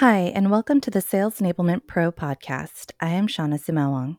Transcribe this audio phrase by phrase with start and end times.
[0.00, 2.92] Hi, and welcome to the Sales Enablement Pro podcast.
[3.00, 4.18] I am Shawnna Sumaoang.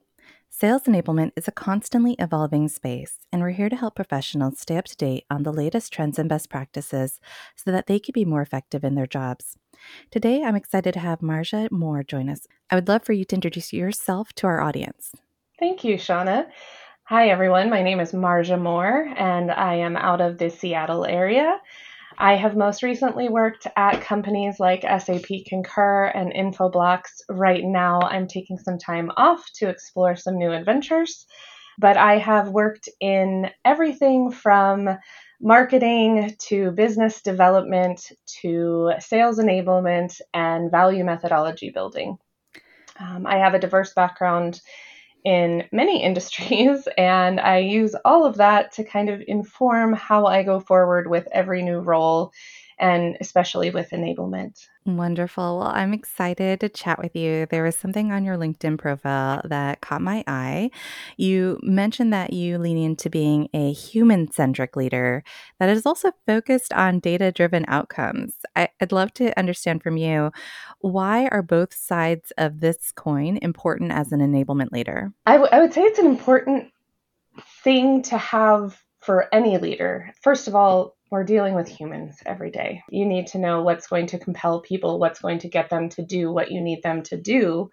[0.49, 4.85] Sales enablement is a constantly evolving space, and we're here to help professionals stay up
[4.85, 7.19] to date on the latest trends and best practices
[7.55, 9.55] so that they can be more effective in their jobs.
[10.09, 12.47] Today, I'm excited to have Marja Moore join us.
[12.71, 15.11] I would love for you to introduce yourself to our audience.
[15.59, 16.47] Thank you, Shawnna.
[17.03, 17.69] Hi, everyone.
[17.69, 21.59] My name is Marja Moore, and I am out of the Seattle area.
[22.17, 27.03] I have most recently worked at companies like SAP Concur and Infoblox.
[27.29, 31.27] Right now, I'm taking some time off to explore some new adventures,
[31.77, 34.89] but I have worked in everything from
[35.39, 38.11] marketing to business development
[38.41, 42.17] to sales enablement and value methodology building.
[42.99, 44.59] Um, I have a diverse background
[45.27, 50.43] in many industries, and I use all of that to kind of inform how I
[50.43, 52.31] go forward with every new role
[52.79, 54.67] and especially with enablement.
[54.85, 55.59] Wonderful.
[55.59, 57.45] Well, I'm excited to chat with you.
[57.47, 60.71] There was something on your LinkedIn profile that caught my eye.
[61.17, 65.23] You mentioned that you lean into being a human centric leader
[65.59, 68.33] that is also focused on data driven outcomes.
[68.55, 70.31] I, would love to understand from you
[70.79, 75.11] why are both sides of this coin important as an enablement leader?
[75.25, 76.71] I, w- I would say it's an important
[77.63, 80.13] thing to have for any leader.
[80.21, 82.83] First of all, we're dealing with humans every day.
[82.89, 86.03] You need to know what's going to compel people, what's going to get them to
[86.03, 87.69] do what you need them to do,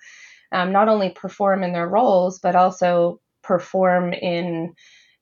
[0.52, 4.74] um, not only perform in their roles, but also perform in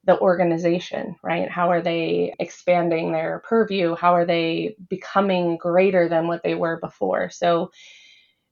[0.05, 1.49] the organization, right?
[1.49, 3.95] How are they expanding their purview?
[3.95, 7.29] How are they becoming greater than what they were before?
[7.29, 7.71] So,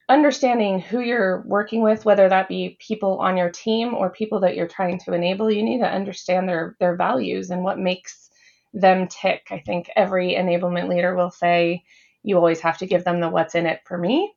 [0.10, 4.56] understanding who you're working with, whether that be people on your team or people that
[4.56, 8.31] you're trying to enable, you need to understand their their values and what makes
[8.74, 9.48] them tick.
[9.52, 11.84] I think every enablement leader will say
[12.24, 14.34] you always have to give them the what's in it for me.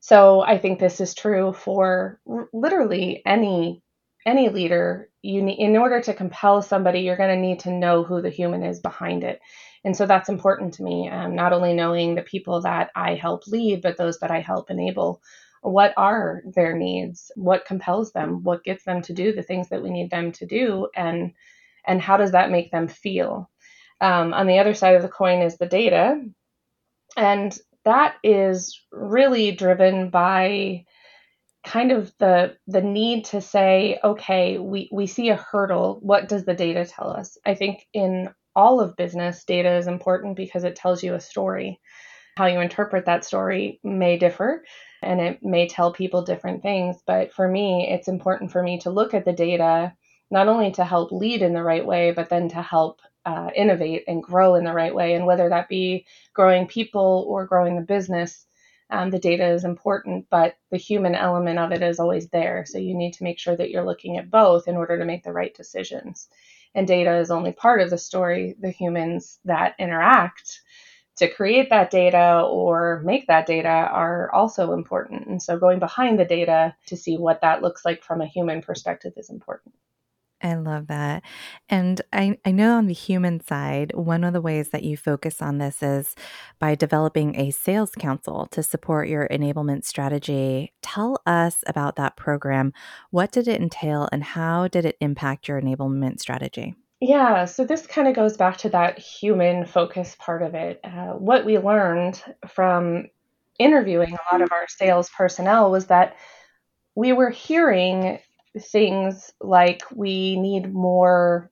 [0.00, 2.20] So I think this is true for
[2.52, 3.82] literally any
[4.26, 5.10] any leader.
[5.22, 8.30] You need, in order to compel somebody, you're going to need to know who the
[8.30, 9.40] human is behind it,
[9.84, 11.08] and so that's important to me.
[11.10, 14.70] Um, not only knowing the people that I help lead, but those that I help
[14.70, 15.22] enable.
[15.62, 17.30] What are their needs?
[17.36, 18.42] What compels them?
[18.42, 20.88] What gets them to do the things that we need them to do?
[20.96, 21.32] And
[21.86, 23.50] and how does that make them feel?
[24.00, 26.22] Um, on the other side of the coin is the data,
[27.16, 30.84] and that is really driven by
[31.64, 35.98] kind of the the need to say okay we we see a hurdle.
[36.00, 37.36] What does the data tell us?
[37.44, 41.80] I think in all of business data is important because it tells you a story.
[42.36, 44.64] How you interpret that story may differ
[45.02, 48.90] and it may tell people different things but for me it's important for me to
[48.90, 49.92] look at the data
[50.30, 54.04] not only to help lead in the right way, but then to help uh, innovate
[54.08, 55.14] and grow in the right way.
[55.14, 58.46] And whether that be growing people or growing the business,
[58.90, 62.64] um, the data is important, but the human element of it is always there.
[62.66, 65.22] So you need to make sure that you're looking at both in order to make
[65.22, 66.28] the right decisions.
[66.74, 68.56] And data is only part of the story.
[68.58, 70.60] The humans that interact
[71.16, 75.26] to create that data or make that data are also important.
[75.26, 78.62] And so going behind the data to see what that looks like from a human
[78.62, 79.74] perspective is important.
[80.42, 81.22] I love that.
[81.68, 85.42] And I, I know on the human side, one of the ways that you focus
[85.42, 86.14] on this is
[86.58, 90.72] by developing a sales council to support your enablement strategy.
[90.82, 92.72] Tell us about that program.
[93.10, 96.74] What did it entail and how did it impact your enablement strategy?
[97.00, 100.80] Yeah, so this kind of goes back to that human focus part of it.
[100.84, 103.08] Uh, what we learned from
[103.58, 106.16] interviewing a lot of our sales personnel was that
[106.94, 108.18] we were hearing
[108.58, 111.50] things like we need more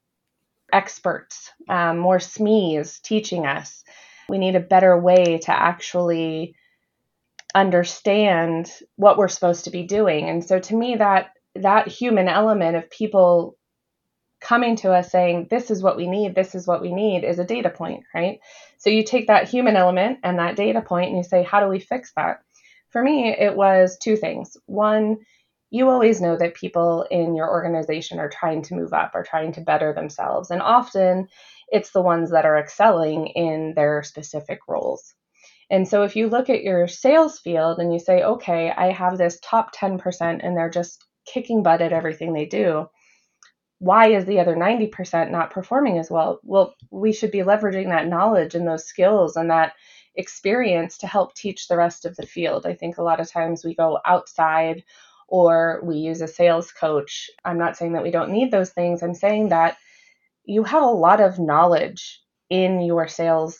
[0.72, 3.84] experts, um, more SMEs teaching us.
[4.28, 6.54] We need a better way to actually
[7.54, 10.28] understand what we're supposed to be doing.
[10.28, 13.56] And so to me that that human element of people
[14.40, 17.38] coming to us saying this is what we need, this is what we need is
[17.38, 18.38] a data point, right?
[18.78, 21.68] So you take that human element and that data point and you say how do
[21.68, 22.42] we fix that?
[22.90, 24.56] For me it was two things.
[24.66, 25.18] One,
[25.70, 29.52] you always know that people in your organization are trying to move up, are trying
[29.52, 30.50] to better themselves.
[30.50, 31.28] And often
[31.68, 35.14] it's the ones that are excelling in their specific roles.
[35.70, 39.18] And so if you look at your sales field and you say, okay, I have
[39.18, 42.88] this top 10% and they're just kicking butt at everything they do,
[43.78, 46.40] why is the other 90% not performing as well?
[46.42, 49.74] Well, we should be leveraging that knowledge and those skills and that
[50.16, 52.66] experience to help teach the rest of the field.
[52.66, 54.82] I think a lot of times we go outside
[55.28, 57.30] or we use a sales coach.
[57.44, 59.02] I'm not saying that we don't need those things.
[59.02, 59.76] I'm saying that
[60.44, 62.20] you have a lot of knowledge
[62.50, 63.58] in your sales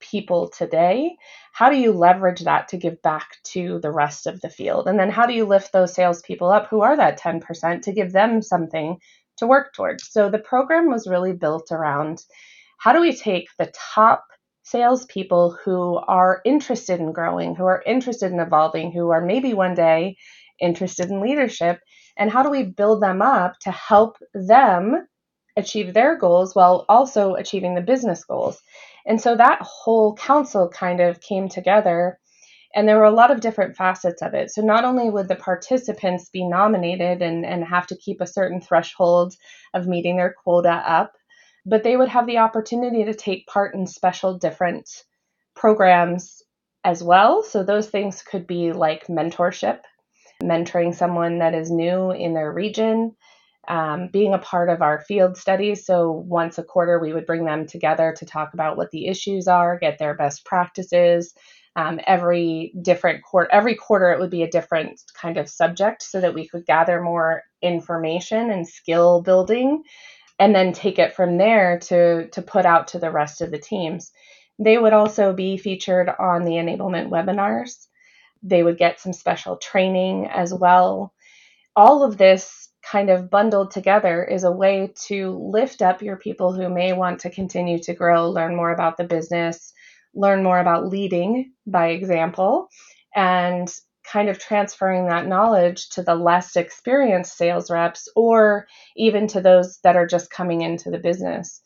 [0.00, 1.16] people today,
[1.52, 4.88] how do you leverage that to give back to the rest of the field?
[4.88, 8.12] And then how do you lift those salespeople up who are that 10% to give
[8.12, 8.98] them something
[9.36, 10.10] to work towards?
[10.10, 12.24] So the program was really built around
[12.78, 14.24] how do we take the top
[14.62, 19.74] salespeople who are interested in growing, who are interested in evolving, who are maybe one
[19.74, 20.16] day
[20.60, 21.80] interested in leadership,
[22.16, 25.06] and how do we build them up to help them
[25.56, 28.60] achieve their goals while also achieving the business goals?
[29.06, 32.18] And so that whole council kind of came together.
[32.74, 34.52] And there were a lot of different facets of it.
[34.52, 38.60] So, not only would the participants be nominated and, and have to keep a certain
[38.60, 39.34] threshold
[39.74, 41.14] of meeting their quota up,
[41.66, 44.88] but they would have the opportunity to take part in special different
[45.56, 46.42] programs
[46.84, 47.42] as well.
[47.42, 49.80] So, those things could be like mentorship,
[50.42, 53.14] mentoring someone that is new in their region,
[53.68, 55.86] um, being a part of our field studies.
[55.86, 59.46] So once a quarter, we would bring them together to talk about what the issues
[59.48, 61.34] are, get their best practices.
[61.76, 66.20] Um, every different quarter, every quarter, it would be a different kind of subject, so
[66.20, 69.84] that we could gather more information and skill building,
[70.40, 73.58] and then take it from there to to put out to the rest of the
[73.58, 74.10] teams.
[74.58, 77.86] They would also be featured on the enablement webinars.
[78.42, 81.12] They would get some special training as well.
[81.76, 86.52] All of this kind of bundled together is a way to lift up your people
[86.52, 89.72] who may want to continue to grow, learn more about the business,
[90.14, 92.68] learn more about leading by example,
[93.14, 93.72] and
[94.04, 98.66] kind of transferring that knowledge to the less experienced sales reps or
[98.96, 101.60] even to those that are just coming into the business.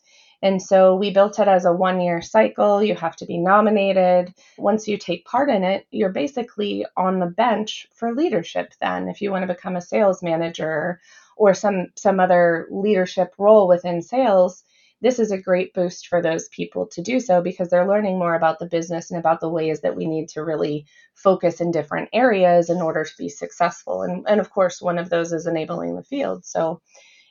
[0.45, 2.83] And so we built it as a one year cycle.
[2.83, 4.31] You have to be nominated.
[4.59, 9.21] Once you take part in it, you're basically on the bench for leadership then if
[9.21, 11.01] you want to become a sales manager
[11.35, 14.63] or some some other leadership role within sales
[15.01, 18.35] this is a great boost for those people to do so because they're learning more
[18.35, 22.09] about the business and about the ways that we need to really focus in different
[22.13, 25.95] areas in order to be successful and, and of course one of those is enabling
[25.95, 26.81] the field so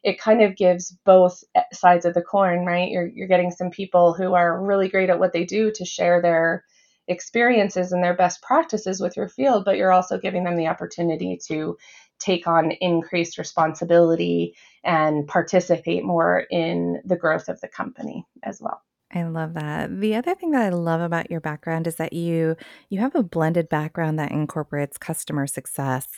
[0.05, 2.91] it kind of gives both eh, sides of the coin, right?
[2.91, 6.23] You're, you're getting some people who are really great at what they do to share
[6.23, 6.65] their
[7.09, 11.39] experiences and their best practices with your field, but you're also giving them the opportunity
[11.49, 11.77] to
[12.19, 14.55] take on increased responsibility
[14.85, 18.81] and participate more in the growth of the company as well.
[19.13, 20.01] I love that.
[20.01, 22.57] The other thing that I love about your background is that you
[22.89, 26.09] you have a blended background that incorporates customer success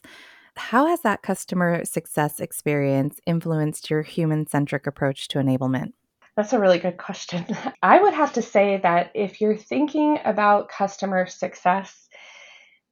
[0.59, 5.93] how has that customer success experience influenced your human centric approach to enablement?
[6.37, 7.47] That's a really good question.
[7.83, 12.09] I would have to say that if you're thinking about customer success,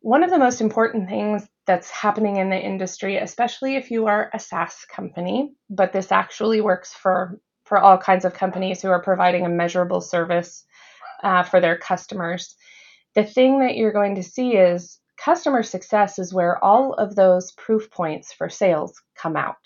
[0.01, 4.31] one of the most important things that's happening in the industry, especially if you are
[4.35, 9.03] a SaaS company, but this actually works for, for all kinds of companies who are
[9.03, 10.65] providing a measurable service
[11.23, 12.55] uh, for their customers,
[13.15, 17.53] the thing that you're going to see is customer success is where all of those
[17.53, 19.57] proof points for sales come out.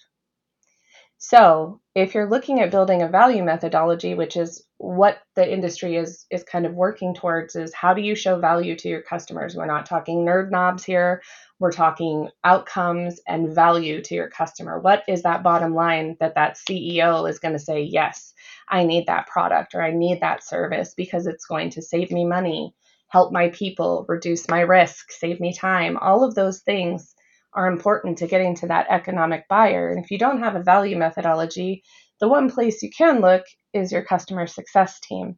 [1.20, 6.24] So, if you're looking at building a value methodology, which is what the industry is
[6.30, 9.56] is kind of working towards is how do you show value to your customers?
[9.56, 11.20] We're not talking nerd knobs here.
[11.58, 14.78] We're talking outcomes and value to your customer.
[14.78, 18.32] What is that bottom line that that CEO is going to say, "Yes,
[18.68, 22.24] I need that product or I need that service because it's going to save me
[22.24, 22.76] money
[23.08, 25.96] help my people, reduce my risk, save me time.
[25.96, 27.14] All of those things
[27.54, 29.90] are important to getting to that economic buyer.
[29.90, 31.82] And if you don't have a value methodology,
[32.20, 35.36] the one place you can look is your customer success team.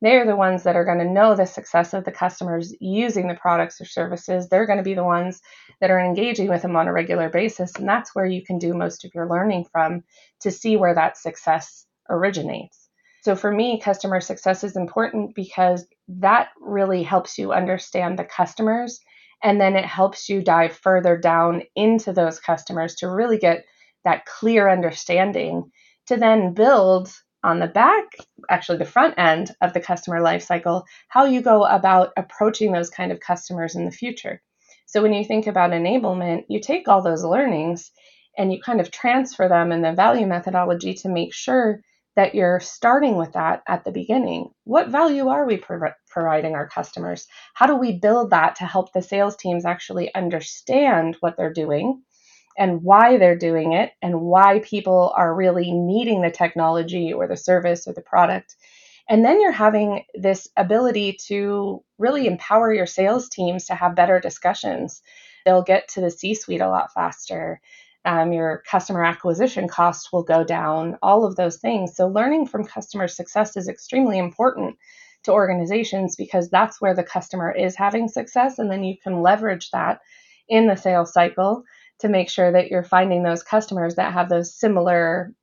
[0.00, 3.34] They're the ones that are going to know the success of the customers using the
[3.34, 4.48] products or services.
[4.48, 5.40] They're going to be the ones
[5.80, 7.74] that are engaging with them on a regular basis.
[7.74, 10.04] And that's where you can do most of your learning from
[10.42, 12.87] to see where that success originates.
[13.22, 19.00] So for me, customer success is important because that really helps you understand the customers
[19.42, 23.64] and then it helps you dive further down into those customers to really get
[24.04, 25.70] that clear understanding
[26.06, 27.12] to then build
[27.44, 28.04] on the back,
[28.50, 33.12] actually the front end of the customer lifecycle, how you go about approaching those kind
[33.12, 34.42] of customers in the future.
[34.86, 37.92] So when you think about enablement, you take all those learnings
[38.36, 41.80] and you kind of transfer them in the value methodology to make sure
[42.18, 44.50] that you're starting with that at the beginning.
[44.64, 47.28] What value are we pro- providing our customers?
[47.54, 52.02] How do we build that to help the sales teams actually understand what they're doing
[52.58, 57.36] and why they're doing it and why people are really needing the technology or the
[57.36, 58.56] service or the product?
[59.08, 64.18] And then you're having this ability to really empower your sales teams to have better
[64.18, 65.02] discussions.
[65.44, 67.60] They'll get to the C suite a lot faster
[68.08, 71.94] um, your customer acquisition costs will go down, all of those things.
[71.94, 74.78] So, learning from customer success is extremely important
[75.24, 78.58] to organizations because that's where the customer is having success.
[78.58, 80.00] And then you can leverage that
[80.48, 81.64] in the sales cycle
[81.98, 85.34] to make sure that you're finding those customers that have those similar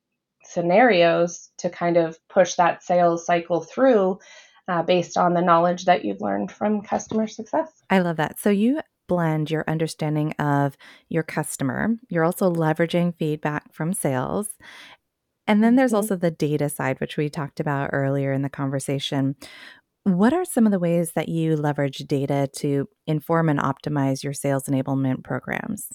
[0.43, 4.17] scenarios to kind of push that sales cycle through
[4.67, 7.71] uh, based on the knowledge that you've learned from customer success.
[7.91, 8.39] I love that.
[8.39, 10.77] So you blend your understanding of
[11.09, 11.95] your customer.
[12.09, 14.49] You're also leveraging feedback from sales.
[15.47, 15.97] And then there's mm-hmm.
[15.97, 19.35] also the data side, which we talked about earlier in the conversation.
[20.03, 24.33] What are some of the ways that you leverage data to inform and optimize your
[24.33, 25.89] sales enablement programs?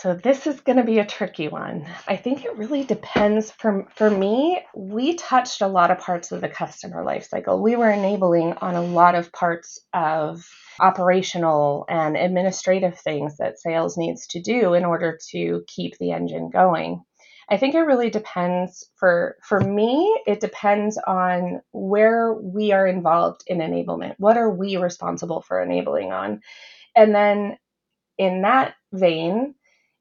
[0.00, 1.84] So this is going to be a tricky one.
[2.06, 3.50] I think it really depends.
[3.50, 7.60] For, for me, we touched a lot of parts of the customer lifecycle.
[7.60, 13.98] We were enabling on a lot of parts of operational and administrative things that sales
[13.98, 17.02] needs to do in order to keep the engine going.
[17.50, 23.42] I think it really depends for for me it depends on where we are involved
[23.48, 24.14] in enablement.
[24.18, 26.42] What are we responsible for enabling on?
[26.94, 27.58] And then
[28.18, 29.54] in that vein,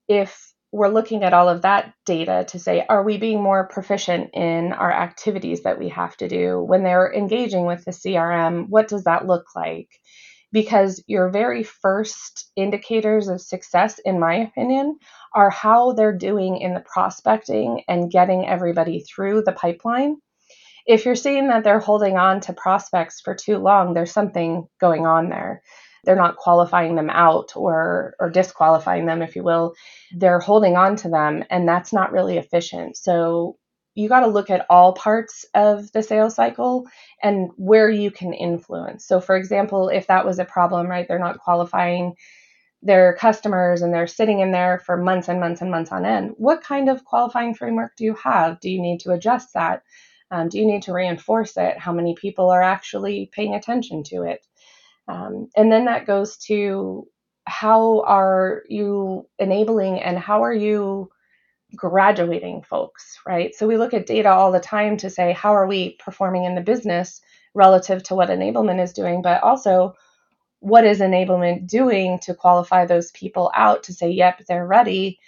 [0.07, 4.31] if we're looking at all of that data to say, are we being more proficient
[4.33, 8.67] in our activities that we have to do when they're engaging with the CRM?
[8.67, 9.89] What does that look like?
[10.51, 14.97] Because your very first indicators of success, in my opinion,
[15.33, 20.17] are how they're doing in the prospecting and getting everybody through the pipeline.
[20.85, 25.05] If you're seeing that they're holding on to prospects for too long, there's something going
[25.05, 25.61] on there
[26.07, 29.75] they're not qualifying them out or or disqualifying them if you will
[30.15, 32.95] they're holding on to them and that's not really efficient.
[32.95, 33.57] So
[33.93, 36.87] you got to look at all parts of the sales cycle
[37.21, 39.05] and where you can influence.
[39.05, 42.15] So for example if that was a problem right they're not qualifying
[42.81, 46.31] their customers and they're sitting in there for months and months and months on end
[46.37, 48.61] what kind of qualifying framework do you have?
[48.61, 49.83] Do you need to adjust that?
[50.31, 51.77] Um, do you need to reinforce it?
[51.77, 54.46] How many people are actually paying attention to it
[55.07, 57.07] um, and then that goes to
[57.45, 61.09] how are you enabling and how are you
[61.75, 63.55] graduating folks, right?
[63.55, 66.55] So we look at data all the time to say, how are we performing in
[66.55, 67.21] the business
[67.53, 69.95] relative to what enablement is doing, but also
[70.59, 75.19] what is enablement doing to qualify those people out to say, yep, they're ready?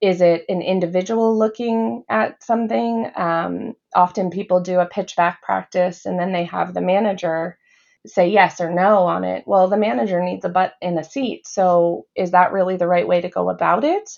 [0.00, 3.10] Is it an individual looking at something?
[3.16, 7.58] Um, often people do a pitch back practice and then they have the manager
[8.06, 9.44] say yes or no on it.
[9.46, 11.46] Well, the manager needs a butt in a seat.
[11.46, 14.08] So is that really the right way to go about it?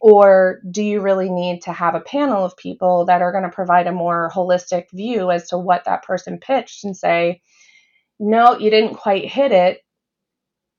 [0.00, 3.50] Or do you really need to have a panel of people that are going to
[3.50, 7.40] provide a more holistic view as to what that person pitched and say,
[8.18, 9.80] no, you didn't quite hit it.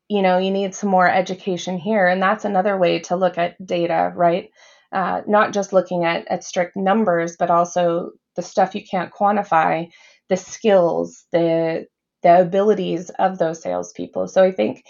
[0.07, 2.07] You know, you need some more education here.
[2.07, 4.49] And that's another way to look at data, right?
[4.91, 9.89] Uh, not just looking at, at strict numbers, but also the stuff you can't quantify,
[10.29, 11.87] the skills, the
[12.27, 14.27] the abilities of those salespeople.
[14.27, 14.83] So I think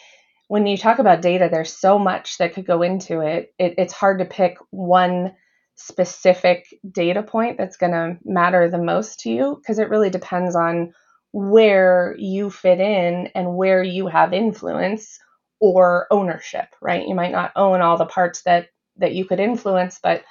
[0.48, 3.53] when you talk about data, there's so much that could go into it.
[3.60, 5.36] it it's hard to pick one
[5.75, 10.56] specific data point that's going to matter the most to you because it really depends
[10.56, 10.94] on
[11.32, 15.20] where you fit in and where you have influence
[15.60, 17.08] or ownership, right?
[17.08, 20.24] You might not own all the parts that that you could influence, but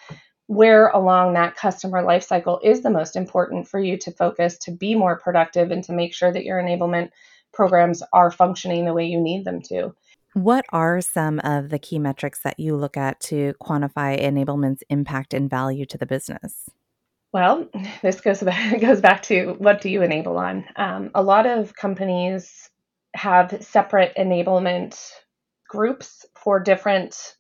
[0.47, 4.95] where along that customer lifecycle is the most important for you to focus to be
[4.95, 7.11] more productive and to make sure that your enablement
[7.53, 9.95] programs are functioning the way you need them to.
[10.35, 15.33] What are some of the key metrics that you look at to quantify enablement's impact
[15.33, 16.69] and value to the business?
[17.33, 17.69] Well,
[18.03, 20.65] this goes back, goes back to what do you enable on?
[20.77, 22.71] Um, a lot of companies
[23.15, 25.11] have separate enablement
[25.69, 27.37] groups for different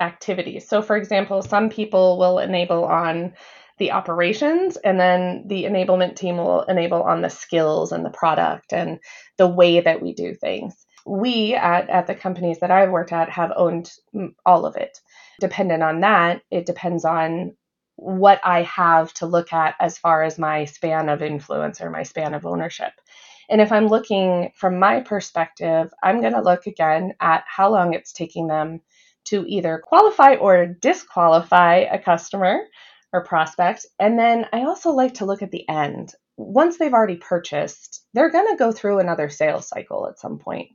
[0.00, 0.68] activities.
[0.68, 3.34] So, for example, some people will enable on
[3.78, 8.72] the operations, and then the enablement team will enable on the skills and the product
[8.72, 8.98] and
[9.36, 10.84] the way that we do things.
[11.06, 14.98] We at, at the companies that I've worked at have owned mm, all of it.
[15.40, 17.56] Dependent on that, it depends on
[17.94, 22.02] what I have to look at as far as my span of influence or my
[22.02, 22.92] span of ownership.
[23.48, 27.94] And if I'm looking from my perspective, I'm going to look again at how long
[27.94, 28.80] it's taking them
[29.30, 32.60] to either qualify or disqualify a customer
[33.12, 33.86] or prospect.
[33.98, 36.12] And then I also like to look at the end.
[36.36, 40.68] Once they've already purchased, they're going to go through another sales cycle at some point.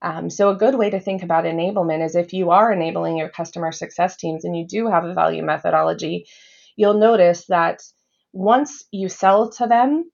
[0.00, 3.30] Um, so, a good way to think about enablement is if you are enabling your
[3.30, 6.26] customer success teams and you do have a value methodology,
[6.76, 7.82] you'll notice that
[8.32, 10.08] once you sell to them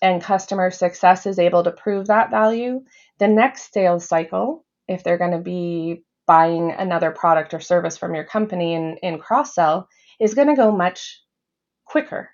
[0.00, 2.82] and customer success is able to prove that value,
[3.18, 8.14] the next sales cycle, if they're going to be buying another product or service from
[8.14, 9.88] your company in, cross sell
[10.20, 11.20] is going to go much
[11.84, 12.30] quicker.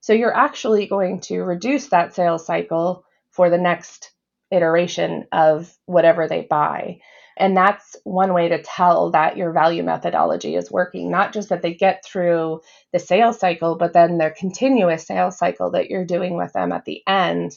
[0.00, 4.12] So you're actually going to reduce that sales cycle for the next
[4.50, 7.00] iteration of whatever they buy.
[7.38, 11.62] And that's one way to tell that your value methodology is working, not just that
[11.62, 12.60] they get through
[12.92, 16.84] the sales cycle, but then their continuous sales cycle that you're doing with them at
[16.84, 17.56] the end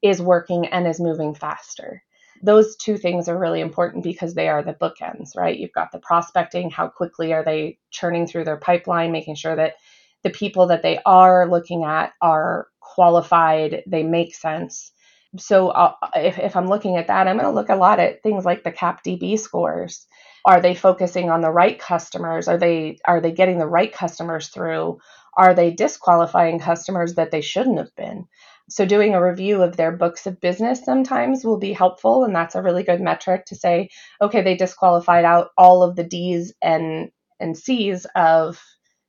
[0.00, 2.02] is working and is moving faster.
[2.42, 5.58] Those two things are really important because they are the bookends, right?
[5.58, 9.74] You've got the prospecting, how quickly are they churning through their pipeline, making sure that
[10.22, 14.92] the people that they are looking at are qualified, they make sense.
[15.38, 18.22] So uh, if, if i'm looking at that i'm going to look a lot at
[18.22, 20.06] things like the capdb scores.
[20.44, 22.48] Are they focusing on the right customers?
[22.48, 24.98] Are they are they getting the right customers through?
[25.36, 28.26] Are they disqualifying customers that they shouldn't have been
[28.70, 32.54] so doing a review of their books of business sometimes will be helpful and that's
[32.54, 33.88] a really good metric to say
[34.22, 37.10] okay they disqualified out all of the d's and
[37.40, 38.60] and c's of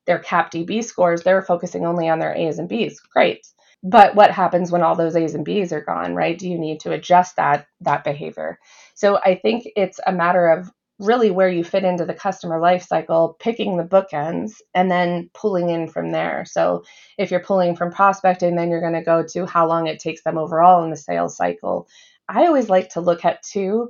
[0.06, 1.24] their capdb scores.
[1.24, 3.00] They're focusing only on their a's and b's.
[3.00, 3.46] Great.
[3.84, 6.38] But what happens when all those a's and b's are gone right?
[6.38, 8.60] Do you need to adjust that that behavior?
[8.96, 10.70] So i think it's a matter of
[11.01, 15.70] really where you fit into the customer life cycle picking the bookends and then pulling
[15.70, 16.46] in from there.
[16.46, 16.84] So
[17.17, 20.24] if you're pulling from prospecting then you're going to go to how long it takes
[20.24, 21.88] them overall in the sales cycle.
[22.29, 23.89] I always like to look at too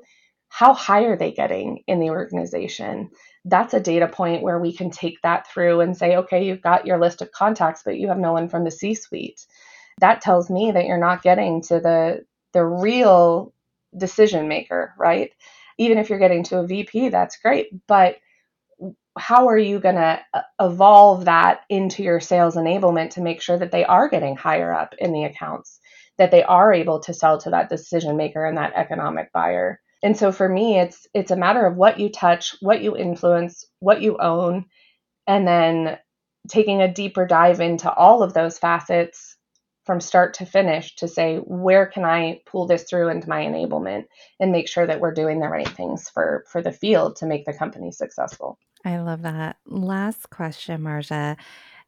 [0.50, 3.10] how high are they getting in the organization?
[3.46, 6.86] That's a data point where we can take that through and say okay you've got
[6.88, 9.46] your list of contacts but you have no one from the c suite
[10.00, 13.54] that tells me that you're not getting to the the real
[13.98, 15.32] decision maker, right?
[15.78, 18.18] Even if you're getting to a VP, that's great, but
[19.18, 23.58] how are you going to uh, evolve that into your sales enablement to make sure
[23.58, 25.80] that they are getting higher up in the accounts,
[26.18, 29.82] that they are able to sell to that decision maker and that economic buyer?
[30.04, 33.66] And so for me, it's it's a matter of what you touch, what you influence,
[33.80, 34.66] what you own,
[35.28, 35.98] and then
[36.50, 39.31] taking a deeper dive into all of those facets
[39.86, 44.06] from start to finish to say where can i pull this through into my enablement
[44.40, 47.46] and make sure that we're doing the right things for for the field to make
[47.46, 48.58] the company successful?
[48.84, 49.58] I love that.
[49.66, 51.38] Last question marja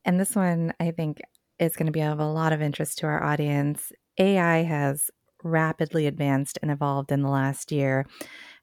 [0.05, 1.21] and this one i think
[1.59, 3.91] is going to be of a lot of interest to our audience.
[4.17, 5.09] Ai has
[5.43, 8.05] rapidly advanced and evolved in the last year.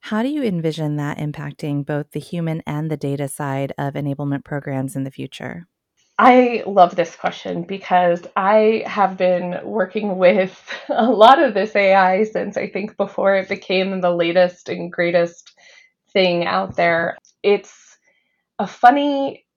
[0.01, 4.43] How do you envision that impacting both the human and the data side of enablement
[4.43, 5.67] programs in the future
[6.23, 10.55] I love this question because I have been working with
[10.89, 15.51] a lot of this AI since I think before it became the latest and greatest
[16.13, 17.17] thing out there.
[17.41, 17.73] It's
[18.59, 19.47] a funny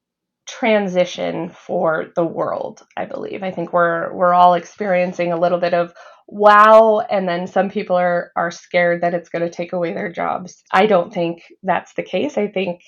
[0.48, 3.42] transition for the world, I believe.
[3.42, 5.92] I think we're we're all experiencing a little bit of
[6.28, 10.10] wow and then some people are are scared that it's going to take away their
[10.10, 10.62] jobs.
[10.72, 12.38] I don't think that's the case.
[12.38, 12.80] I think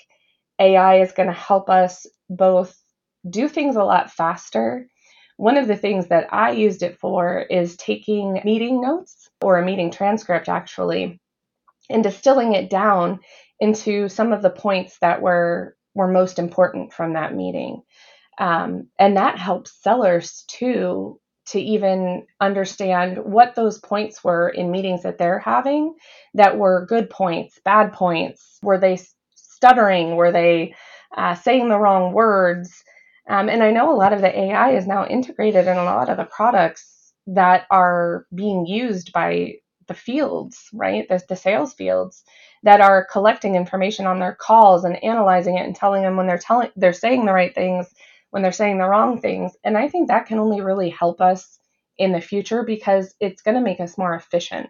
[0.59, 2.75] AI is going to help us both
[3.29, 4.89] do things a lot faster.
[5.37, 9.65] One of the things that I used it for is taking meeting notes or a
[9.65, 11.21] meeting transcript actually
[11.91, 13.21] and distilling it down
[13.61, 17.83] into some of the points that were were most important from that meeting.
[18.39, 25.05] Um, and that helps sellers too to even understand what those points were in meetings
[25.05, 25.95] that they're having
[26.35, 28.59] that were good points, bad points.
[28.63, 28.99] Were they
[29.37, 30.17] stuttering?
[30.17, 30.75] Were they
[31.17, 32.85] uh, saying the wrong words?
[33.29, 36.09] Um, and I know a lot of the AI is now integrated in a lot
[36.09, 39.55] of the products that are being used by
[39.89, 41.09] the fields, right?
[41.09, 42.25] The, the sales fields
[42.63, 46.39] that are collecting information on their calls and analyzing it and telling them when they're
[46.39, 47.93] telling they're saying the right things,
[48.31, 49.53] when they're saying the wrong things.
[49.65, 51.59] And I think that can only really help us
[51.99, 54.69] in the future because it's going to make us more efficient.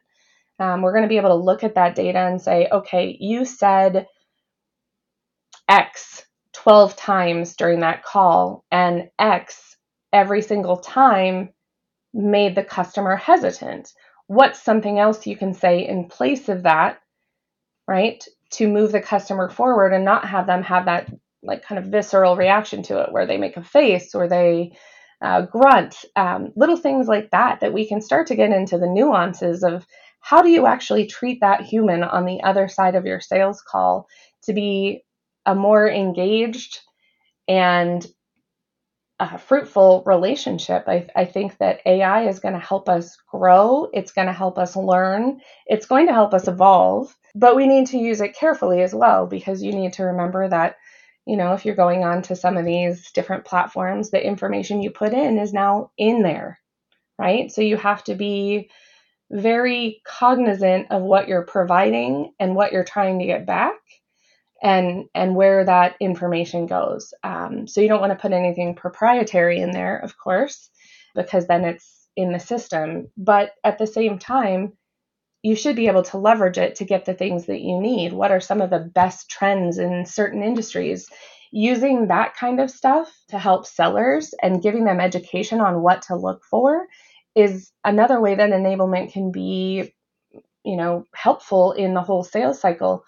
[0.59, 3.45] Um, we're going to be able to look at that data and say, okay, you
[3.45, 4.07] said
[5.69, 6.25] X
[6.67, 9.77] 12 times during that call, and X
[10.13, 11.51] every single time
[12.13, 13.93] made the customer hesitant.
[14.27, 16.99] What's something else you can say in place of that,
[17.87, 18.25] right,
[18.55, 21.09] to move the customer forward and not have them have that
[21.41, 24.77] like kind of visceral reaction to it where they make a face or they
[25.23, 28.89] uh, grunt, um, little things like that, that we can start to get into the
[28.89, 29.87] nuances of
[30.19, 34.09] how do you actually treat that human on the other side of your sales call
[34.43, 35.05] to be
[35.47, 36.81] a more engaged
[37.49, 38.07] and
[39.19, 40.85] a fruitful relationship.
[40.87, 43.89] I, I think that AI is going to help us grow.
[43.95, 45.41] It's going to help us learn.
[45.67, 49.27] It's going to help us evolve, but we need to use it carefully as well
[49.27, 50.77] because you need to remember that,
[51.27, 54.91] you know, if you're going on to some of these different platforms, the information you
[54.91, 56.59] put in is now in there,
[57.19, 57.51] right?
[57.51, 58.69] So you have to be
[59.31, 63.75] very cognizant of what you're providing and what you're trying to get back
[64.63, 67.13] and and where that information goes.
[67.23, 70.71] Um, so you don't want to put anything proprietary in there, of course,
[71.15, 73.09] because then it's in the system.
[73.17, 74.73] But at the same time,
[75.43, 78.13] you should be able to leverage it to get the things that you need.
[78.13, 81.09] What are some of the best trends in certain industries?
[81.53, 86.17] Using that kind of stuff to help sellers and giving them education on what to
[86.17, 86.87] look for
[87.37, 89.95] is another way that enablement can be,
[90.65, 93.05] you know, helpful in the whole sales cycle.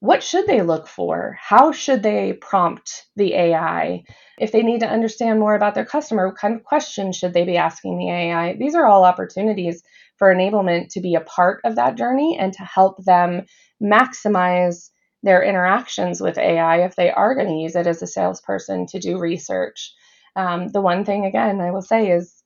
[0.00, 1.36] What should they look for?
[1.40, 4.04] How should they prompt the AI?
[4.38, 7.44] If they need to understand more about their customer, what kind of questions should they
[7.44, 8.54] be asking the AI?
[8.54, 9.82] These are all opportunities
[10.16, 13.46] for enablement to be a part of that journey and to help them
[13.82, 14.90] maximize
[15.24, 19.00] their interactions with AI if they are going to use it as a salesperson to
[19.00, 19.92] do research.
[20.36, 22.36] Um, the one thing again I will say is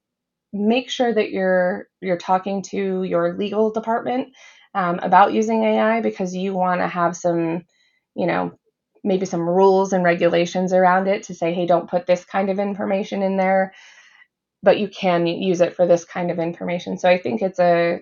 [0.52, 4.28] make sure that you're you're talking to your legal department
[4.74, 7.64] um, about using AI because you want to have some,
[8.14, 8.52] you know,
[9.04, 12.58] maybe some rules and regulations around it to say, hey, don't put this kind of
[12.58, 13.64] information in there
[14.62, 16.98] but you can use it for this kind of information.
[16.98, 18.00] So I think it's a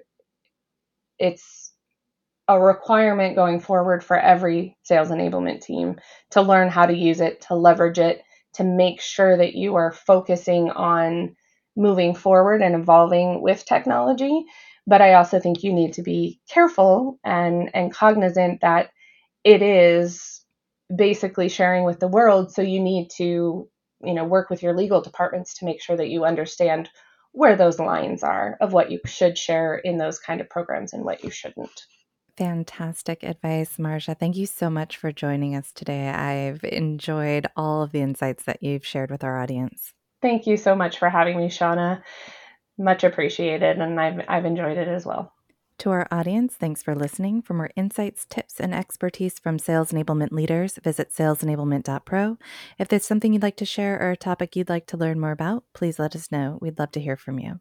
[1.18, 1.72] it's
[2.48, 5.96] a requirement going forward for every sales enablement team
[6.32, 8.22] to learn how to use it, to leverage it,
[8.54, 11.36] to make sure that you are focusing on
[11.76, 14.44] moving forward and evolving with technology.
[14.86, 18.90] But I also think you need to be careful and and cognizant that
[19.44, 20.44] it is
[20.94, 22.52] basically sharing with the world.
[22.52, 23.68] So you need to
[24.02, 26.88] you know work with your legal departments to make sure that you understand
[27.32, 31.04] where those lines are of what you should share in those kind of programs and
[31.04, 31.86] what you shouldn't.
[32.36, 34.18] Fantastic advice, Marja.
[34.18, 36.08] Thank you so much for joining us today.
[36.08, 39.92] I've enjoyed all of the insights that you've shared with our audience.
[40.22, 42.02] Thank you so much for having me, Shawnna.
[42.80, 45.34] Much appreciated, and I've, I've enjoyed it as well.
[45.80, 47.42] To our audience, thanks for listening.
[47.42, 52.38] For more insights, tips, and expertise from sales enablement leaders, visit salesenablement.pro.
[52.78, 55.30] If there's something you'd like to share or a topic you'd like to learn more
[55.30, 56.56] about, please let us know.
[56.62, 57.58] We'd love to hear from you.